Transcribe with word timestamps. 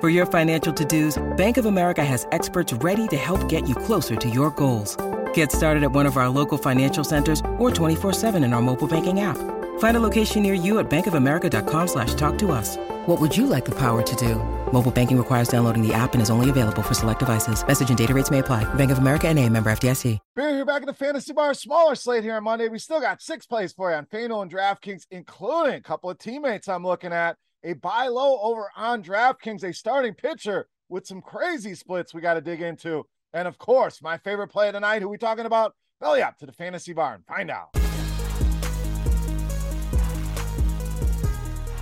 For 0.00 0.08
your 0.08 0.26
financial 0.26 0.72
to-dos, 0.72 1.20
Bank 1.36 1.56
of 1.56 1.66
America 1.66 2.04
has 2.04 2.24
experts 2.30 2.72
ready 2.74 3.08
to 3.08 3.16
help 3.16 3.48
get 3.48 3.68
you 3.68 3.74
closer 3.74 4.14
to 4.14 4.30
your 4.30 4.52
goals. 4.52 4.96
Get 5.34 5.50
started 5.50 5.82
at 5.82 5.90
one 5.90 6.06
of 6.06 6.16
our 6.16 6.28
local 6.28 6.56
financial 6.56 7.02
centers 7.02 7.40
or 7.58 7.70
24-7 7.72 8.36
in 8.44 8.52
our 8.52 8.62
mobile 8.62 8.86
banking 8.86 9.18
app. 9.18 9.36
Find 9.80 9.96
a 9.96 10.00
location 10.00 10.44
near 10.44 10.54
you 10.54 10.78
at 10.78 10.88
bankofamerica.com 10.88 11.88
slash 11.88 12.14
talk 12.14 12.38
to 12.38 12.52
us. 12.52 12.76
What 13.06 13.20
would 13.20 13.36
you 13.36 13.48
like 13.48 13.64
the 13.64 13.74
power 13.74 14.02
to 14.02 14.16
do? 14.16 14.36
Mobile 14.72 14.92
banking 14.92 15.18
requires 15.18 15.48
downloading 15.48 15.84
the 15.84 15.92
app 15.92 16.12
and 16.12 16.22
is 16.22 16.30
only 16.30 16.48
available 16.48 16.82
for 16.82 16.94
select 16.94 17.18
devices. 17.18 17.66
Message 17.66 17.88
and 17.88 17.98
data 17.98 18.14
rates 18.14 18.30
may 18.30 18.38
apply. 18.38 18.72
Bank 18.74 18.92
of 18.92 18.98
America 18.98 19.26
and 19.26 19.36
a 19.36 19.48
member 19.48 19.68
FDIC. 19.68 20.20
Beer 20.36 20.54
here 20.54 20.64
back 20.64 20.82
at 20.82 20.86
the 20.86 20.94
Fantasy 20.94 21.32
Bar 21.32 21.54
smaller 21.54 21.96
slate 21.96 22.22
here 22.22 22.36
on 22.36 22.44
Monday. 22.44 22.68
We 22.68 22.78
still 22.78 23.00
got 23.00 23.20
six 23.20 23.46
plays 23.46 23.72
for 23.72 23.90
you 23.90 23.96
on 23.96 24.06
FanDuel 24.06 24.42
and 24.42 24.52
DraftKings, 24.52 25.06
including 25.10 25.74
a 25.74 25.80
couple 25.80 26.08
of 26.08 26.18
teammates 26.18 26.68
I'm 26.68 26.86
looking 26.86 27.12
at. 27.12 27.36
A 27.68 27.74
buy 27.74 28.08
low 28.08 28.40
over 28.40 28.70
on 28.76 29.02
DraftKings, 29.02 29.62
a 29.62 29.74
starting 29.74 30.14
pitcher 30.14 30.68
with 30.88 31.06
some 31.06 31.20
crazy 31.20 31.74
splits 31.74 32.14
we 32.14 32.22
got 32.22 32.32
to 32.32 32.40
dig 32.40 32.62
into. 32.62 33.04
And 33.34 33.46
of 33.46 33.58
course, 33.58 34.00
my 34.00 34.16
favorite 34.16 34.48
play 34.48 34.68
of 34.68 34.72
the 34.72 34.80
night, 34.80 35.02
who 35.02 35.08
we 35.10 35.18
talking 35.18 35.44
about? 35.44 35.74
Belly 36.00 36.22
up 36.22 36.38
to 36.38 36.46
the 36.46 36.52
Fantasy 36.52 36.94
Bar. 36.94 37.20
Find 37.28 37.50
out. 37.50 37.68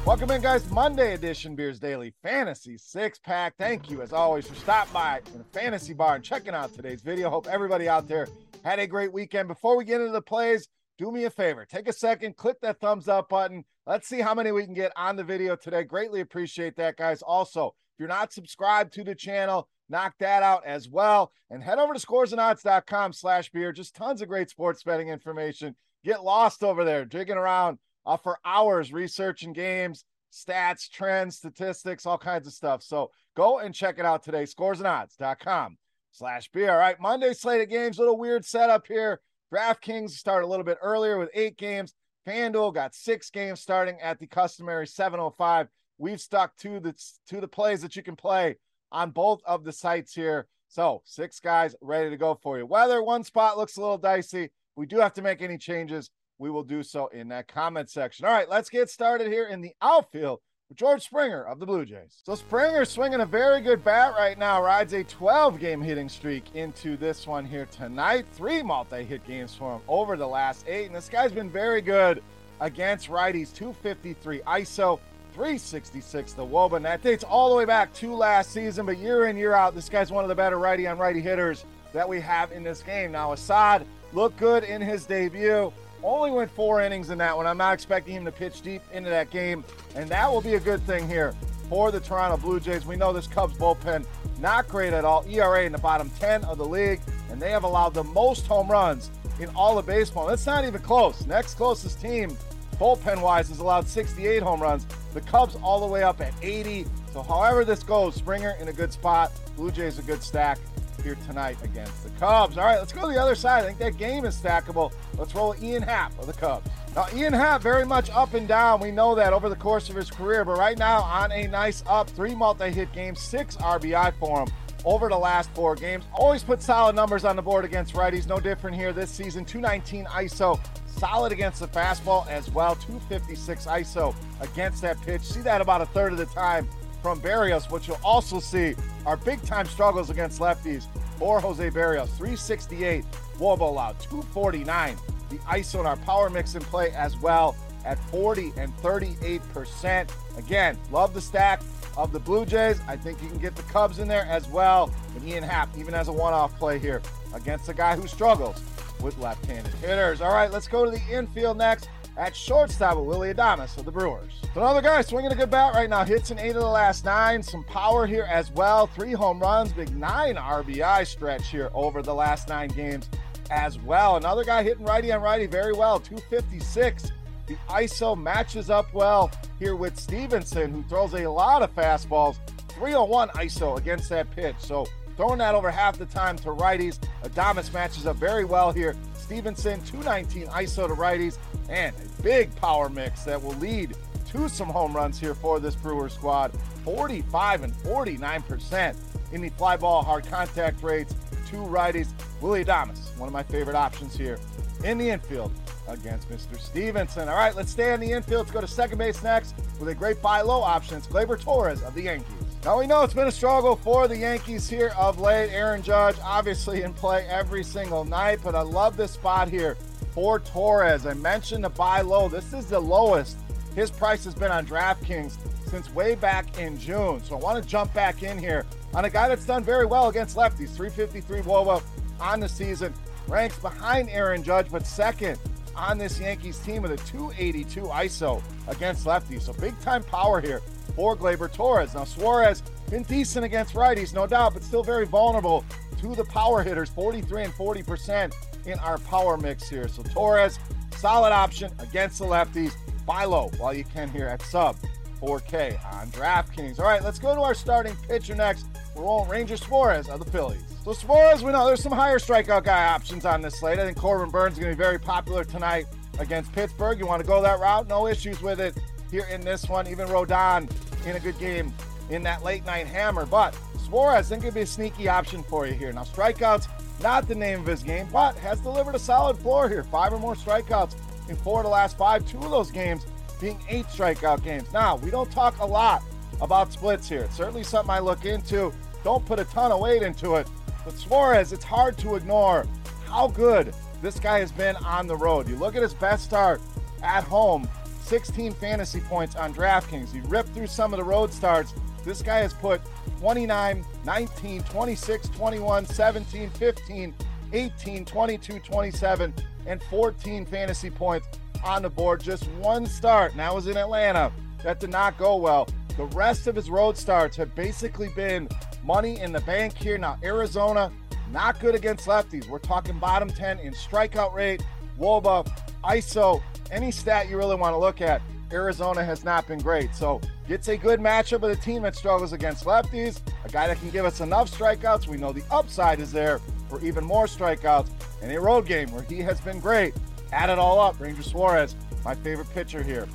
Welcome 0.04 0.32
in, 0.32 0.42
guys. 0.42 0.68
Monday 0.72 1.14
edition 1.14 1.54
Beers 1.54 1.78
Daily 1.78 2.12
Fantasy 2.20 2.76
Six 2.78 3.20
Pack. 3.20 3.54
Thank 3.56 3.88
you, 3.88 4.02
as 4.02 4.12
always, 4.12 4.48
for 4.48 4.56
stopping 4.56 4.92
by 4.92 5.20
in 5.32 5.38
the 5.38 5.44
Fantasy 5.44 5.94
Bar 5.94 6.16
and 6.16 6.24
checking 6.24 6.52
out 6.52 6.75
today's 6.75 7.02
video. 7.02 7.30
Hope 7.30 7.46
everybody 7.46 7.88
out 7.88 8.08
there 8.08 8.26
had 8.64 8.80
a 8.80 8.88
great 8.88 9.12
weekend. 9.12 9.46
Before 9.46 9.76
we 9.76 9.84
get 9.84 10.00
into 10.00 10.12
the 10.12 10.20
plays, 10.20 10.66
do 10.98 11.10
me 11.10 11.24
a 11.24 11.30
favor. 11.30 11.64
Take 11.64 11.88
a 11.88 11.92
second, 11.92 12.36
click 12.36 12.60
that 12.60 12.80
thumbs 12.80 13.08
up 13.08 13.28
button. 13.28 13.64
Let's 13.86 14.08
see 14.08 14.20
how 14.20 14.34
many 14.34 14.52
we 14.52 14.64
can 14.64 14.74
get 14.74 14.92
on 14.96 15.16
the 15.16 15.24
video 15.24 15.56
today. 15.56 15.84
Greatly 15.84 16.20
appreciate 16.20 16.76
that, 16.76 16.96
guys. 16.96 17.22
Also, 17.22 17.68
if 17.68 18.00
you're 18.00 18.08
not 18.08 18.32
subscribed 18.32 18.92
to 18.94 19.04
the 19.04 19.14
channel, 19.14 19.68
knock 19.88 20.14
that 20.18 20.42
out 20.42 20.64
as 20.66 20.88
well. 20.88 21.32
And 21.50 21.62
head 21.62 21.78
over 21.78 21.94
to 21.94 22.00
scoresandodds.com 22.00 23.12
slash 23.12 23.50
beer. 23.50 23.72
Just 23.72 23.94
tons 23.94 24.22
of 24.22 24.28
great 24.28 24.50
sports 24.50 24.82
betting 24.82 25.08
information. 25.08 25.76
Get 26.04 26.24
lost 26.24 26.62
over 26.62 26.84
there, 26.84 27.04
digging 27.04 27.36
around 27.36 27.78
uh, 28.04 28.16
for 28.16 28.38
hours 28.44 28.92
researching 28.92 29.52
games, 29.52 30.04
stats, 30.32 30.90
trends, 30.90 31.36
statistics, 31.36 32.06
all 32.06 32.18
kinds 32.18 32.46
of 32.46 32.52
stuff. 32.52 32.82
So 32.82 33.10
go 33.36 33.58
and 33.58 33.74
check 33.74 33.98
it 33.98 34.04
out 34.04 34.22
today. 34.22 34.44
Scoresandodds.com 34.44 35.78
slash 36.12 36.48
beer. 36.50 36.70
All 36.70 36.78
right, 36.78 37.00
Monday 37.00 37.32
slate 37.32 37.60
of 37.60 37.68
games, 37.68 37.98
little 37.98 38.18
weird 38.18 38.44
setup 38.44 38.86
here. 38.86 39.20
DraftKings 39.52 40.10
start 40.10 40.44
a 40.44 40.46
little 40.46 40.64
bit 40.64 40.78
earlier 40.82 41.18
with 41.18 41.30
eight 41.34 41.56
games. 41.56 41.94
FanDuel 42.26 42.74
got 42.74 42.94
six 42.94 43.30
games 43.30 43.60
starting 43.60 44.00
at 44.00 44.18
the 44.18 44.26
customary 44.26 44.86
705. 44.86 45.68
We've 45.98 46.20
stuck 46.20 46.56
to 46.58 46.80
the 46.80 46.94
to 47.28 47.40
the 47.40 47.48
plays 47.48 47.80
that 47.82 47.96
you 47.96 48.02
can 48.02 48.16
play 48.16 48.56
on 48.90 49.10
both 49.10 49.40
of 49.46 49.64
the 49.64 49.72
sites 49.72 50.14
here. 50.14 50.48
So 50.68 51.02
six 51.04 51.38
guys 51.38 51.76
ready 51.80 52.10
to 52.10 52.16
go 52.16 52.34
for 52.42 52.58
you. 52.58 52.66
Whether 52.66 53.02
one 53.02 53.22
spot 53.22 53.56
looks 53.56 53.76
a 53.76 53.80
little 53.80 53.98
dicey, 53.98 54.50
we 54.74 54.86
do 54.86 54.98
have 54.98 55.14
to 55.14 55.22
make 55.22 55.40
any 55.40 55.58
changes 55.58 56.10
we 56.38 56.50
will 56.50 56.64
do 56.64 56.82
so 56.82 57.06
in 57.08 57.28
that 57.28 57.48
comment 57.48 57.88
section. 57.88 58.26
All 58.26 58.32
right, 58.32 58.48
let's 58.48 58.68
get 58.68 58.90
started 58.90 59.28
here 59.28 59.46
in 59.46 59.60
the 59.60 59.72
outfield 59.80 60.40
George 60.75 61.03
Springer 61.03 61.44
of 61.44 61.60
the 61.60 61.66
Blue 61.66 61.84
Jays. 61.84 62.22
So 62.25 62.34
Springer 62.34 62.84
swinging 62.84 63.21
a 63.21 63.27
very 63.27 63.60
good 63.60 63.84
bat 63.84 64.15
right 64.19 64.37
now, 64.37 64.62
rides 64.62 64.93
a 64.94 65.04
12 65.04 65.60
game 65.60 65.81
hitting 65.81 66.09
streak 66.09 66.44
into 66.54 66.97
this 66.97 67.27
one 67.27 67.44
here 67.44 67.66
tonight. 67.66 68.27
Three 68.32 68.62
multi 68.62 69.05
hit 69.05 69.25
games 69.26 69.55
for 69.55 69.76
him 69.76 69.82
over 69.87 70.16
the 70.16 70.26
last 70.26 70.66
eight. 70.66 70.87
And 70.87 70.94
this 70.94 71.09
guy's 71.09 71.31
been 71.31 71.50
very 71.50 71.81
good 71.81 72.21
against 72.60 73.09
righties 73.09 73.55
253 73.55 74.41
ISO. 74.41 74.99
366 75.34 76.32
the 76.32 76.44
Woba. 76.44 76.76
And 76.76 76.84
that 76.84 77.03
dates 77.03 77.22
all 77.22 77.50
the 77.50 77.56
way 77.56 77.65
back 77.65 77.93
to 77.94 78.15
last 78.15 78.50
season, 78.53 78.87
but 78.87 78.99
year 78.99 79.26
in, 79.26 79.37
year 79.37 79.53
out, 79.53 79.75
this 79.75 79.88
guy's 79.88 80.10
one 80.10 80.25
of 80.25 80.28
the 80.28 80.34
better 80.34 80.59
righty 80.59 80.87
on 80.87 80.99
righty 80.99 81.21
hitters 81.21 81.65
that 81.93 82.09
we 82.09 82.21
have 82.21 82.53
in 82.53 82.65
this 82.65 82.82
game. 82.82 83.12
Now, 83.12 83.32
Assad 83.32 83.87
looked 84.12 84.38
good 84.38 84.65
in 84.65 84.81
his 84.81 85.06
debut. 85.06 85.72
Only 86.02 86.30
went 86.30 86.50
four 86.50 86.80
innings 86.80 87.10
in 87.10 87.18
that 87.18 87.36
one. 87.36 87.46
I'm 87.46 87.58
not 87.58 87.74
expecting 87.74 88.14
him 88.14 88.24
to 88.24 88.32
pitch 88.32 88.62
deep 88.62 88.82
into 88.92 89.10
that 89.10 89.30
game, 89.30 89.64
and 89.94 90.08
that 90.08 90.30
will 90.30 90.40
be 90.40 90.54
a 90.54 90.60
good 90.60 90.82
thing 90.82 91.08
here 91.08 91.34
for 91.68 91.90
the 91.90 92.00
Toronto 92.00 92.36
Blue 92.36 92.60
Jays. 92.60 92.86
We 92.86 92.96
know 92.96 93.12
this 93.12 93.26
Cubs 93.26 93.56
bullpen 93.56 94.06
not 94.38 94.68
great 94.68 94.92
at 94.92 95.04
all. 95.04 95.24
ERA 95.28 95.64
in 95.64 95.72
the 95.72 95.78
bottom 95.78 96.10
10 96.20 96.44
of 96.44 96.58
the 96.58 96.64
league, 96.64 97.00
and 97.30 97.40
they 97.40 97.50
have 97.50 97.64
allowed 97.64 97.94
the 97.94 98.04
most 98.04 98.46
home 98.46 98.70
runs 98.70 99.10
in 99.40 99.48
all 99.54 99.78
of 99.78 99.86
baseball. 99.86 100.26
That's 100.26 100.46
not 100.46 100.64
even 100.64 100.80
close. 100.80 101.26
Next 101.26 101.54
closest 101.54 102.00
team, 102.00 102.36
bullpen 102.78 103.20
wise, 103.20 103.48
has 103.48 103.58
allowed 103.58 103.88
68 103.88 104.42
home 104.42 104.60
runs. 104.60 104.86
The 105.14 105.20
Cubs 105.22 105.56
all 105.56 105.80
the 105.80 105.86
way 105.86 106.02
up 106.02 106.20
at 106.20 106.34
80. 106.42 106.86
So, 107.12 107.22
however 107.22 107.64
this 107.64 107.82
goes, 107.82 108.14
Springer 108.14 108.56
in 108.60 108.68
a 108.68 108.72
good 108.72 108.92
spot. 108.92 109.32
Blue 109.56 109.70
Jays 109.70 109.98
a 109.98 110.02
good 110.02 110.22
stack 110.22 110.58
here 111.02 111.16
tonight 111.26 111.56
against 111.62 112.04
the 112.04 112.10
Cubs. 112.18 112.58
All 112.58 112.64
right, 112.64 112.78
let's 112.78 112.92
go 112.92 113.02
to 113.02 113.12
the 113.12 113.20
other 113.20 113.34
side. 113.34 113.64
I 113.64 113.66
think 113.66 113.78
that 113.78 113.96
game 113.96 114.24
is 114.24 114.36
stackable. 114.36 114.92
Let's 115.16 115.34
roll 115.34 115.54
Ian 115.62 115.82
Happ 115.82 116.18
of 116.18 116.26
the 116.26 116.32
Cubs. 116.32 116.68
Now, 116.94 117.06
Ian 117.14 117.32
Happ 117.32 117.62
very 117.62 117.84
much 117.84 118.10
up 118.10 118.34
and 118.34 118.48
down. 118.48 118.80
We 118.80 118.90
know 118.90 119.14
that 119.14 119.32
over 119.32 119.48
the 119.48 119.56
course 119.56 119.90
of 119.90 119.96
his 119.96 120.10
career, 120.10 120.44
but 120.44 120.58
right 120.58 120.78
now 120.78 121.02
on 121.02 121.30
a 121.32 121.46
nice 121.46 121.82
up, 121.86 122.08
three 122.08 122.34
multi-hit 122.34 122.92
games, 122.92 123.20
six 123.20 123.56
RBI 123.56 124.14
for 124.18 124.40
him 124.40 124.48
over 124.84 125.08
the 125.08 125.18
last 125.18 125.50
four 125.54 125.74
games. 125.74 126.04
Always 126.14 126.42
put 126.42 126.62
solid 126.62 126.96
numbers 126.96 127.24
on 127.24 127.36
the 127.36 127.42
board 127.42 127.64
against 127.64 127.94
righties. 127.94 128.26
No 128.26 128.40
different 128.40 128.76
here 128.76 128.92
this 128.92 129.10
season. 129.10 129.44
219 129.44 130.06
ISO, 130.06 130.58
solid 130.86 131.32
against 131.32 131.60
the 131.60 131.68
fastball 131.68 132.26
as 132.28 132.50
well. 132.50 132.76
256 132.76 133.66
ISO 133.66 134.14
against 134.40 134.81
that 134.82 135.00
pitch. 135.02 135.22
See 135.22 135.40
that 135.40 135.60
about 135.60 135.82
a 135.82 135.87
third 135.87 136.12
of 136.12 136.19
the 136.19 136.26
time 136.26 136.69
from 137.06 137.20
Berrios, 137.20 137.70
What 137.70 137.87
you'll 137.87 138.00
also 138.03 138.41
see 138.41 138.75
are 139.05 139.17
big 139.17 139.41
time 139.43 139.67
struggles 139.67 140.11
against 140.11 140.41
lefties 140.41 140.87
for 141.20 141.38
Jose 141.38 141.70
Berrios. 141.70 142.08
368 142.17 143.05
Woba 143.38 143.61
allowed, 143.61 144.00
249. 144.00 144.97
The 145.31 145.37
ISO 145.37 145.79
in 145.79 145.87
our 145.87 145.97
power 145.99 146.29
mix 146.29 146.56
in 146.56 146.62
play 146.62 146.91
as 146.91 147.17
well 147.17 147.55
at 147.85 147.97
40 148.11 148.55
and 148.56 148.76
38%. 148.79 150.11
Again, 150.37 150.76
love 150.91 151.14
the 151.14 151.20
stack 151.20 151.62
of 151.97 152.11
the 152.11 152.19
Blue 152.19 152.44
Jays. 152.44 152.81
I 152.88 152.97
think 152.97 153.23
you 153.23 153.29
can 153.29 153.38
get 153.38 153.55
the 153.55 153.62
Cubs 153.62 154.00
in 154.00 154.09
there 154.09 154.26
as 154.26 154.49
well. 154.49 154.93
And 155.14 155.29
Ian 155.29 155.44
Happ, 155.44 155.69
even 155.79 155.94
as 155.94 156.09
a 156.09 156.12
one 156.12 156.32
off 156.32 156.59
play 156.59 156.81
here 156.81 157.02
against 157.35 157.69
a 157.69 157.75
guy 157.75 157.94
who 157.94 158.09
struggles 158.09 158.61
with 159.00 159.17
left 159.19 159.47
handed 159.47 159.73
hitters. 159.75 160.20
All 160.20 160.32
right, 160.32 160.50
let's 160.50 160.67
go 160.67 160.85
to 160.85 160.91
the 160.91 161.00
infield 161.09 161.56
next 161.56 161.88
at 162.16 162.34
shortstop 162.34 162.96
with 162.96 163.06
Willy 163.06 163.32
Adames 163.32 163.76
of 163.76 163.84
the 163.84 163.92
Brewers. 163.92 164.32
Another 164.54 164.80
guy 164.80 165.02
swinging 165.02 165.32
a 165.32 165.34
good 165.34 165.50
bat 165.50 165.74
right 165.74 165.88
now. 165.88 166.04
Hits 166.04 166.30
in 166.30 166.38
eight 166.38 166.56
of 166.56 166.62
the 166.62 166.66
last 166.66 167.04
nine. 167.04 167.42
Some 167.42 167.64
power 167.64 168.06
here 168.06 168.26
as 168.30 168.50
well. 168.52 168.86
Three 168.86 169.12
home 169.12 169.38
runs, 169.38 169.72
big 169.72 169.94
nine 169.96 170.36
RBI 170.36 171.06
stretch 171.06 171.48
here 171.48 171.70
over 171.74 172.02
the 172.02 172.14
last 172.14 172.48
nine 172.48 172.68
games 172.68 173.08
as 173.50 173.78
well. 173.78 174.16
Another 174.16 174.44
guy 174.44 174.62
hitting 174.62 174.84
righty 174.84 175.12
on 175.12 175.20
righty 175.20 175.46
very 175.46 175.72
well. 175.72 176.00
256 176.00 177.12
The 177.46 177.56
ISO 177.68 178.20
matches 178.20 178.70
up 178.70 178.92
well 178.92 179.30
here 179.58 179.76
with 179.76 179.98
Stevenson, 179.98 180.72
who 180.72 180.82
throws 180.84 181.14
a 181.14 181.26
lot 181.26 181.62
of 181.62 181.74
fastballs. 181.74 182.36
301 182.70 183.28
ISO 183.30 183.78
against 183.78 184.08
that 184.10 184.30
pitch. 184.34 184.56
So 184.58 184.86
throwing 185.16 185.38
that 185.38 185.54
over 185.54 185.70
half 185.70 185.98
the 185.98 186.06
time 186.06 186.36
to 186.38 186.48
righties. 186.48 186.98
Adames 187.24 187.72
matches 187.72 188.06
up 188.06 188.16
very 188.16 188.44
well 188.44 188.72
here. 188.72 188.96
Stevenson, 189.26 189.82
219 189.82 190.46
ISO 190.46 190.87
to 190.87 190.94
righties, 190.94 191.37
and 191.69 191.93
a 191.96 192.23
big 192.23 192.55
power 192.55 192.88
mix 192.88 193.25
that 193.25 193.43
will 193.43 193.55
lead 193.55 193.96
to 194.31 194.49
some 194.49 194.69
home 194.69 194.94
runs 194.94 195.19
here 195.19 195.34
for 195.34 195.58
this 195.58 195.75
Brewer 195.75 196.08
squad. 196.08 196.52
45 196.84 197.64
and 197.64 197.75
49% 197.75 198.96
in 199.32 199.40
the 199.40 199.49
fly 199.50 199.76
ball 199.76 200.05
hard 200.05 200.25
contact 200.26 200.81
rates. 200.81 201.12
Two 201.50 201.56
righties. 201.56 202.06
Willy 202.40 202.64
Adames, 202.64 203.17
one 203.19 203.26
of 203.28 203.32
my 203.32 203.43
favorite 203.43 203.75
options 203.75 204.17
here 204.17 204.38
in 204.84 204.96
the 204.96 205.11
infield 205.11 205.50
against 205.88 206.31
Mr. 206.31 206.56
Stevenson. 206.61 207.28
All 207.28 207.34
right, 207.34 207.56
let's 207.56 207.73
stay 207.73 207.94
in 207.94 207.99
the 207.99 208.12
infield. 208.12 208.43
Let's 208.43 208.52
go 208.52 208.61
to 208.61 208.69
second 208.69 208.99
base 208.99 209.25
next 209.25 209.56
with 209.81 209.88
a 209.88 209.94
great 209.94 210.23
buy 210.23 210.40
low 210.43 210.62
option. 210.62 210.99
It's 210.99 211.08
Gleyber 211.08 211.40
Torres 211.40 211.82
of 211.82 211.94
the 211.94 212.02
Yankees. 212.02 212.45
Now 212.66 212.80
we 212.80 212.88
know 212.88 213.04
it's 213.04 213.14
been 213.14 213.28
a 213.28 213.30
struggle 213.30 213.76
for 213.76 214.08
the 214.08 214.16
Yankees 214.16 214.68
here 214.68 214.92
of 214.98 215.20
late. 215.20 215.50
Aaron 215.52 215.82
Judge 215.82 216.16
obviously 216.20 216.82
in 216.82 216.92
play 216.92 217.24
every 217.30 217.62
single 217.62 218.04
night, 218.04 218.40
but 218.42 218.56
I 218.56 218.62
love 218.62 218.96
this 218.96 219.12
spot 219.12 219.48
here 219.48 219.76
for 220.10 220.40
Torres. 220.40 221.06
I 221.06 221.14
mentioned 221.14 221.62
the 221.62 221.68
buy 221.68 222.00
low. 222.00 222.28
This 222.28 222.52
is 222.52 222.66
the 222.66 222.80
lowest 222.80 223.36
his 223.76 223.88
price 223.88 224.24
has 224.24 224.34
been 224.34 224.50
on 224.50 224.66
DraftKings 224.66 225.36
since 225.68 225.94
way 225.94 226.16
back 226.16 226.58
in 226.58 226.76
June. 226.76 227.22
So 227.22 227.36
I 227.36 227.38
want 227.38 227.62
to 227.62 227.68
jump 227.68 227.94
back 227.94 228.24
in 228.24 228.36
here 228.36 228.66
on 228.94 229.04
a 229.04 229.10
guy 229.10 229.28
that's 229.28 229.46
done 229.46 229.62
very 229.62 229.86
well 229.86 230.08
against 230.08 230.36
lefties. 230.36 230.74
353 230.74 231.42
WOBA 231.42 231.80
on 232.18 232.40
the 232.40 232.48
season. 232.48 232.92
Ranks 233.28 233.56
behind 233.60 234.10
Aaron 234.10 234.42
Judge, 234.42 234.72
but 234.72 234.84
second 234.84 235.38
on 235.76 235.98
this 235.98 236.18
Yankees 236.18 236.58
team 236.58 236.82
with 236.82 236.90
a 236.90 236.96
282 236.96 237.82
ISO 237.82 238.42
against 238.66 239.06
lefties. 239.06 239.42
So 239.42 239.52
big 239.52 239.78
time 239.82 240.02
power 240.02 240.40
here 240.40 240.62
for 240.96 241.14
Gleyber 241.14 241.52
Torres. 241.52 241.94
Now 241.94 242.04
Suarez 242.04 242.62
been 242.90 243.04
decent 243.04 243.44
against 243.44 243.75
righties, 243.75 244.12
no 244.12 244.26
doubt, 244.26 244.54
but 244.54 244.64
still 244.64 244.82
very 244.82 245.06
vulnerable 245.06 245.64
to 246.00 246.14
the 246.14 246.25
power 246.25 246.62
hitters. 246.62 246.88
43 246.90 247.44
and 247.44 247.52
40% 247.52 248.34
in 248.66 248.78
our 248.81 248.98
power 248.98 249.37
mix 249.37 249.69
here. 249.69 249.87
So 249.87 250.02
Torres, 250.02 250.58
solid 250.96 251.32
option 251.32 251.70
against 251.78 252.19
the 252.19 252.25
lefties. 252.25 252.72
Buy 253.04 253.25
low 253.25 253.50
while 253.58 253.72
you 253.72 253.84
can 253.84 254.08
here 254.08 254.26
at 254.26 254.43
sub 254.43 254.76
4K 255.20 255.78
on 255.94 256.10
DraftKings. 256.10 256.81
All 256.81 256.87
right, 256.87 257.02
let's 257.02 257.19
go 257.19 257.34
to 257.34 257.40
our 257.40 257.54
starting 257.54 257.94
pitcher 258.08 258.34
next. 258.34 258.66
We're 258.94 259.04
rolling 259.04 259.31
Ranger 259.31 259.56
Suarez 259.56 260.08
of 260.08 260.25
the 260.25 260.31
Phillies. 260.31 260.62
So 260.84 260.92
Suarez, 260.92 261.42
we 261.42 261.52
know 261.52 261.66
there's 261.66 261.82
some 261.82 261.92
higher 261.92 262.19
strikeout 262.19 262.64
guy 262.64 262.87
options 262.87 263.25
on 263.25 263.42
this 263.42 263.58
slate. 263.58 263.78
I 263.78 263.84
think 263.84 263.96
Corbin 263.96 264.31
Burnes 264.31 264.54
is 264.54 264.60
going 264.60 264.72
to 264.72 264.76
be 264.76 264.82
very 264.82 264.99
popular 264.99 265.44
tonight 265.44 265.87
against 266.19 266.52
Pittsburgh. 266.52 266.99
You 266.99 267.06
want 267.06 267.20
to 267.22 267.26
go 267.26 267.42
that 267.42 267.58
route? 267.60 267.88
No 267.88 268.06
issues 268.06 268.40
with 268.40 268.60
it 268.60 268.76
here 269.10 269.26
in 269.31 269.40
this 269.40 269.69
one. 269.69 269.87
Even 269.88 270.08
Rodon 270.08 270.70
in 271.06 271.17
a 271.17 271.20
good 271.20 271.38
game 271.38 271.73
in 272.11 272.23
that 272.23 272.43
late 272.43 272.64
night 272.64 272.87
hammer. 272.87 273.26
But 273.26 273.56
Suarez, 273.79 274.26
I 274.26 274.29
think, 274.29 274.43
could 274.44 274.55
be 274.55 274.61
a 274.61 274.67
sneaky 274.67 275.08
option 275.08 275.43
for 275.43 275.67
you 275.67 275.73
here. 275.73 275.93
Now, 275.93 276.05
strikeouts, 276.05 276.69
not 277.03 277.29
the 277.29 277.35
name 277.35 277.61
of 277.61 277.67
his 277.67 277.82
game, 277.82 278.08
but 278.12 278.37
has 278.37 278.61
delivered 278.61 278.94
a 278.94 278.99
solid 278.99 279.38
floor 279.38 279.69
here. 279.69 279.85
Five 279.85 280.12
or 280.12 280.19
more 280.19 280.35
strikeouts 280.35 280.97
in 281.29 281.37
four 281.37 281.61
of 281.61 281.64
the 281.64 281.70
last 281.70 281.97
five, 281.97 282.26
two 282.26 282.38
of 282.38 282.50
those 282.50 282.70
games 282.70 283.06
being 283.41 283.58
eight 283.69 283.87
strikeout 283.87 284.43
games. 284.43 284.73
Now, 284.73 284.97
we 284.97 285.11
don't 285.11 285.31
talk 285.31 285.58
a 285.58 285.67
lot 285.67 286.03
about 286.41 286.73
splits 286.73 287.09
here. 287.09 287.23
It's 287.23 287.37
certainly 287.37 287.62
something 287.62 287.91
I 287.91 287.99
look 287.99 288.25
into. 288.25 288.73
Don't 289.05 289.25
put 289.25 289.38
a 289.38 289.44
ton 289.44 289.73
of 289.73 289.81
weight 289.81 290.02
into 290.02 290.35
it. 290.35 290.49
But 290.85 290.97
Suarez, 290.97 291.52
it's 291.52 291.64
hard 291.64 291.99
to 291.99 292.17
ignore 292.17 292.67
how 293.06 293.29
good 293.29 293.75
this 294.02 294.19
guy 294.19 294.41
has 294.41 294.52
been 294.52 294.76
on 294.76 295.06
the 295.06 295.17
road. 295.17 295.49
You 295.49 295.56
look 295.56 295.76
at 295.76 295.82
his 295.82 295.94
best 295.94 296.25
start 296.25 296.61
at 297.02 297.25
home, 297.25 297.69
16 298.06 298.53
fantasy 298.55 299.00
points 299.00 299.35
on 299.35 299.53
DraftKings. 299.53 300.12
He 300.12 300.20
ripped 300.20 300.50
through 300.50 300.69
some 300.69 300.93
of 300.93 300.99
the 300.99 301.05
road 301.05 301.32
starts. 301.32 301.75
This 302.05 302.23
guy 302.23 302.38
has 302.38 302.55
put 302.55 302.81
29, 303.19 303.85
19, 304.05 304.62
26, 304.62 305.29
21, 305.31 305.87
17, 305.87 306.50
15, 306.50 307.14
18, 307.53 308.05
22, 308.05 308.58
27, 308.61 309.35
and 309.67 309.82
14 309.85 310.47
fantasy 310.47 310.91
points 310.91 311.26
on 311.64 311.82
the 311.82 311.91
board. 311.91 312.23
Just 312.23 312.47
one 312.61 312.87
start. 312.87 313.32
and 313.32 313.38
Now 313.38 313.56
was 313.56 313.67
in 313.67 313.76
Atlanta. 313.76 314.32
That 314.62 314.79
did 314.79 314.91
not 314.91 315.19
go 315.19 315.37
well. 315.37 315.69
The 315.97 316.05
rest 316.06 316.47
of 316.47 316.55
his 316.55 316.70
road 316.70 316.97
starts 316.97 317.37
have 317.37 317.55
basically 317.55 318.09
been 318.11 318.49
money 318.85 319.19
in 319.19 319.32
the 319.32 319.41
bank 319.41 319.76
here. 319.76 319.99
Now, 319.99 320.19
Arizona, 320.23 320.93
not 321.32 321.59
good 321.59 321.75
against 321.75 322.06
lefties. 322.06 322.49
We're 322.49 322.59
talking 322.59 322.99
bottom 322.99 323.29
10 323.29 323.59
in 323.59 323.73
strikeout 323.73 324.32
rate, 324.32 324.64
Woba, 324.99 325.50
ISO, 325.82 326.43
any 326.70 326.90
stat 326.90 327.28
you 327.28 327.36
really 327.36 327.56
want 327.56 327.74
to 327.74 327.78
look 327.78 328.00
at. 328.00 328.22
Arizona 328.52 329.04
has 329.04 329.24
not 329.24 329.46
been 329.48 329.58
great. 329.58 329.94
So, 329.94 330.20
gets 330.46 330.68
a 330.68 330.76
good 330.76 331.00
matchup 331.00 331.40
with 331.40 331.58
a 331.58 331.60
team 331.60 331.82
that 331.82 331.96
struggles 331.96 332.32
against 332.32 332.64
lefties, 332.64 333.20
a 333.44 333.48
guy 333.48 333.66
that 333.66 333.78
can 333.80 333.90
give 333.90 334.04
us 334.04 334.20
enough 334.20 334.50
strikeouts. 334.50 335.08
We 335.08 335.16
know 335.16 335.32
the 335.32 335.42
upside 335.50 336.00
is 336.00 336.12
there 336.12 336.40
for 336.68 336.80
even 336.80 337.04
more 337.04 337.26
strikeouts, 337.26 337.90
and 338.22 338.30
a 338.30 338.40
road 338.40 338.66
game 338.66 338.90
where 338.92 339.02
he 339.02 339.18
has 339.20 339.40
been 339.40 339.58
great. 339.58 339.94
Add 340.32 340.50
it 340.50 340.58
all 340.58 340.80
up. 340.80 341.00
Ranger 341.00 341.22
Suarez, 341.22 341.74
my 342.04 342.14
favorite 342.14 342.50
pitcher 342.50 342.82
here 342.82 343.08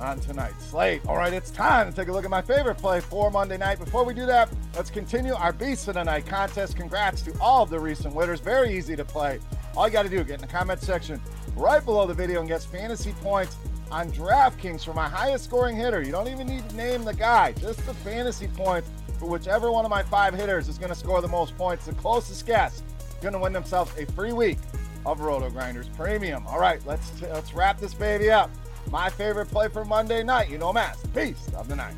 on 0.00 0.20
tonight's 0.20 0.64
slate. 0.66 1.00
All 1.06 1.16
right, 1.16 1.32
it's 1.32 1.50
time 1.50 1.90
to 1.90 1.96
take 1.96 2.08
a 2.08 2.12
look 2.12 2.24
at 2.24 2.30
my 2.30 2.42
favorite 2.42 2.76
play 2.76 3.00
for 3.00 3.30
Monday 3.30 3.56
night. 3.56 3.78
Before 3.78 4.04
we 4.04 4.14
do 4.14 4.26
that, 4.26 4.50
let's 4.74 4.90
continue 4.90 5.34
our 5.34 5.52
Beast 5.52 5.88
of 5.88 5.94
the 5.94 6.02
Night 6.02 6.26
contest. 6.26 6.76
Congrats 6.76 7.22
to 7.22 7.34
all 7.40 7.62
of 7.62 7.70
the 7.70 7.78
recent 7.78 8.14
winners. 8.14 8.40
Very 8.40 8.76
easy 8.76 8.96
to 8.96 9.04
play. 9.04 9.40
All 9.76 9.86
you 9.86 9.92
got 9.92 10.02
to 10.02 10.08
do, 10.08 10.22
get 10.24 10.34
in 10.34 10.40
the 10.40 10.46
comment 10.46 10.80
section 10.80 11.20
right 11.56 11.84
below 11.84 12.06
the 12.06 12.14
video 12.14 12.40
and 12.40 12.48
get 12.48 12.62
fantasy 12.62 13.12
points 13.22 13.56
on 13.90 14.10
DraftKings 14.12 14.84
for 14.84 14.92
my 14.92 15.08
highest 15.08 15.44
scoring 15.44 15.76
hitter. 15.76 16.02
You 16.02 16.12
don't 16.12 16.28
even 16.28 16.46
need 16.46 16.68
to 16.68 16.76
name 16.76 17.04
the 17.04 17.14
guy, 17.14 17.52
just 17.52 17.84
the 17.86 17.94
fantasy 17.94 18.48
points 18.48 18.88
for 19.18 19.28
whichever 19.28 19.70
one 19.70 19.84
of 19.84 19.90
my 19.90 20.02
five 20.02 20.34
hitters 20.34 20.68
is 20.68 20.78
going 20.78 20.90
to 20.90 20.94
score 20.94 21.22
the 21.22 21.28
most 21.28 21.56
points. 21.56 21.86
The 21.86 21.94
closest 21.94 22.46
guess 22.46 22.82
going 23.20 23.32
to 23.32 23.38
win 23.38 23.52
themselves 23.52 23.92
a 23.98 24.06
free 24.12 24.32
week 24.32 24.58
of 25.06 25.20
RotoGrinders 25.20 25.94
Premium. 25.96 26.46
All 26.46 26.60
right, 26.60 26.84
let's 26.86 27.20
let's 27.22 27.54
wrap 27.54 27.78
this 27.78 27.94
baby 27.94 28.30
up. 28.30 28.50
My 28.90 29.08
favorite 29.08 29.46
play 29.46 29.68
for 29.68 29.84
Monday 29.84 30.22
night, 30.22 30.50
you 30.50 30.58
know, 30.58 30.72
Mass, 30.72 31.02
beast 31.06 31.54
of 31.54 31.68
the 31.68 31.76
night. 31.76 31.94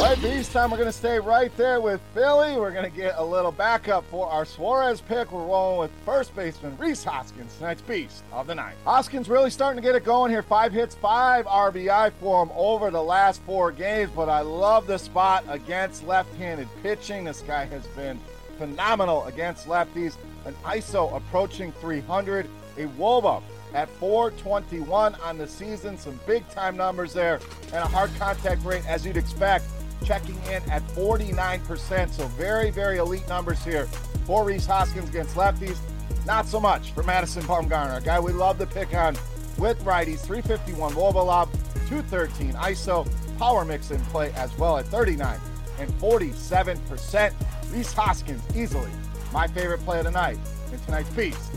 Right, 0.00 0.20
Beast 0.22 0.52
time. 0.52 0.70
We're 0.70 0.78
going 0.78 0.88
to 0.88 0.96
stay 0.96 1.18
right 1.18 1.54
there 1.58 1.78
with 1.78 2.00
Philly. 2.14 2.56
We're 2.56 2.72
going 2.72 2.90
to 2.90 2.96
get 2.96 3.16
a 3.18 3.24
little 3.24 3.52
backup 3.52 4.02
for 4.10 4.26
our 4.26 4.46
Suarez 4.46 5.02
pick. 5.02 5.30
We're 5.30 5.44
rolling 5.44 5.78
with 5.78 5.90
first 6.06 6.34
baseman 6.34 6.74
Rhys 6.78 7.04
Hoskins, 7.04 7.54
tonight's 7.58 7.82
Beast 7.82 8.24
of 8.32 8.46
the 8.46 8.54
night. 8.54 8.76
Hoskins 8.84 9.28
really 9.28 9.50
starting 9.50 9.80
to 9.80 9.86
get 9.86 9.94
it 9.94 10.02
going 10.02 10.32
here. 10.32 10.42
Five 10.42 10.72
hits, 10.72 10.94
five 10.94 11.44
RBI 11.44 12.12
for 12.18 12.42
him 12.42 12.50
over 12.54 12.90
the 12.90 13.02
last 13.02 13.42
four 13.42 13.70
games, 13.72 14.10
but 14.16 14.30
I 14.30 14.40
love 14.40 14.86
the 14.86 14.98
spot 14.98 15.44
against 15.48 16.06
left 16.06 16.34
handed 16.36 16.68
pitching. 16.82 17.24
This 17.24 17.42
guy 17.42 17.66
has 17.66 17.86
been 17.88 18.18
phenomenal 18.56 19.26
against 19.26 19.66
lefties. 19.66 20.16
An 20.46 20.54
ISO 20.64 21.14
approaching 21.14 21.72
300, 21.72 22.46
a 22.78 22.86
WOBA 22.86 23.42
at 23.74 23.88
421 23.90 25.14
on 25.16 25.38
the 25.38 25.46
season. 25.46 25.98
Some 25.98 26.18
big 26.26 26.48
time 26.48 26.76
numbers 26.76 27.12
there, 27.12 27.38
and 27.66 27.76
a 27.76 27.86
hard 27.86 28.10
contact 28.18 28.64
rate, 28.64 28.84
as 28.88 29.04
you'd 29.04 29.18
expect, 29.18 29.66
checking 30.04 30.36
in 30.44 30.62
at 30.70 30.86
49%. 30.88 32.10
So, 32.10 32.26
very, 32.28 32.70
very 32.70 32.98
elite 32.98 33.28
numbers 33.28 33.62
here 33.64 33.86
for 34.26 34.44
Rhys 34.44 34.66
Hoskins 34.66 35.08
against 35.08 35.36
lefties. 35.36 35.76
Not 36.26 36.46
so 36.46 36.60
much 36.60 36.92
for 36.92 37.02
Madison 37.02 37.42
Bumgarner, 37.44 37.98
a 37.98 38.00
guy 38.00 38.20
we 38.20 38.32
love 38.32 38.58
to 38.58 38.66
pick 38.66 38.94
on 38.94 39.16
with 39.58 39.82
righties. 39.84 40.20
351 40.20 40.92
WOBA 40.94 41.14
lob, 41.14 41.52
213 41.88 42.52
ISO, 42.52 43.38
power 43.38 43.64
mix 43.64 43.90
in 43.90 44.00
play 44.06 44.32
as 44.32 44.56
well 44.58 44.78
at 44.78 44.86
39 44.86 45.38
and 45.78 45.90
47%. 45.92 47.32
Rhys 47.72 47.92
Hoskins 47.92 48.42
easily 48.56 48.90
my 49.32 49.46
favorite 49.46 49.78
play 49.84 49.98
of 49.98 50.04
the 50.04 50.10
night 50.10 50.38
in 50.72 50.78
tonight's 50.80 51.10
Beast 51.10 51.50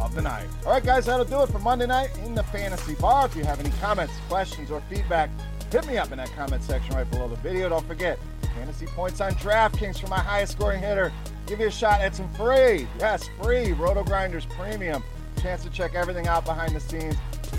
of 0.00 0.14
the 0.14 0.22
night. 0.22 0.46
All 0.64 0.72
right, 0.72 0.84
guys, 0.84 1.06
that'll 1.06 1.24
do 1.24 1.42
it 1.42 1.48
for 1.48 1.58
Monday 1.58 1.86
night 1.86 2.10
in 2.24 2.34
the 2.34 2.42
fantasy 2.44 2.94
bar. 2.94 3.26
If 3.26 3.36
you 3.36 3.44
have 3.44 3.60
any 3.60 3.70
comments, 3.80 4.14
questions, 4.28 4.70
or 4.70 4.80
feedback, 4.88 5.30
hit 5.70 5.86
me 5.86 5.98
up 5.98 6.12
in 6.12 6.18
that 6.18 6.30
comment 6.32 6.62
section 6.62 6.94
right 6.94 7.10
below 7.10 7.28
the 7.28 7.36
video. 7.36 7.68
Don't 7.68 7.86
forget, 7.86 8.18
fantasy 8.54 8.86
points 8.86 9.20
on 9.20 9.32
DraftKings 9.32 10.00
for 10.00 10.08
my 10.08 10.18
highest 10.18 10.52
scoring 10.52 10.80
hitter. 10.80 11.12
Give 11.46 11.60
you 11.60 11.68
a 11.68 11.70
shot 11.70 12.00
at 12.00 12.14
some 12.14 12.32
free, 12.34 12.86
yes, 12.98 13.28
free 13.42 13.68
RotoGrinders 13.68 14.48
Premium. 14.50 15.02
Chance 15.40 15.64
to 15.64 15.70
check 15.70 15.94
everything 15.94 16.26
out 16.26 16.44
behind 16.44 16.74
the 16.74 16.80
scenes. 16.80 17.14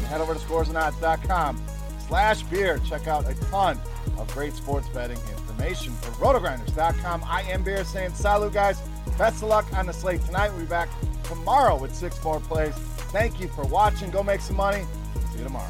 Head 0.07 0.21
over 0.21 0.33
to 0.33 0.39
scoresandodds.com 0.39 1.61
slash 2.07 2.43
beer. 2.43 2.79
Check 2.87 3.07
out 3.07 3.29
a 3.29 3.33
ton 3.49 3.79
of 4.17 4.31
great 4.33 4.53
sports 4.53 4.89
betting 4.89 5.17
information 5.31 5.93
for 5.93 6.11
rotogrinders.com. 6.23 7.23
I 7.25 7.43
am 7.43 7.63
Beer 7.63 7.83
saying 7.83 8.13
salut, 8.13 8.53
guys. 8.53 8.81
Best 9.17 9.43
of 9.43 9.49
luck 9.49 9.65
on 9.73 9.85
the 9.85 9.93
slate 9.93 10.21
tonight. 10.25 10.49
We'll 10.49 10.61
be 10.61 10.65
back 10.65 10.89
tomorrow 11.23 11.77
with 11.77 11.95
six 11.95 12.21
more 12.23 12.39
plays. 12.39 12.73
Thank 13.11 13.39
you 13.39 13.47
for 13.49 13.65
watching. 13.65 14.11
Go 14.11 14.23
make 14.23 14.41
some 14.41 14.55
money. 14.55 14.85
See 15.31 15.39
you 15.39 15.43
tomorrow. 15.43 15.69